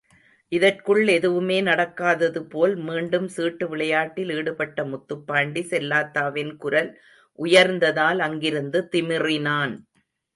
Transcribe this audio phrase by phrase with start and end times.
[0.51, 6.89] இதற்குள் எதுவுமே நடக்காததுபோல் மீண்டும் சீட்டு விளையாட்டில் ஈடுபட்ட முத்துப்பாண்டி செல்லாத்தாவின் குரல்
[7.39, 9.75] உயர்ந்ததால் அங்கிருந்து திமிறினான்.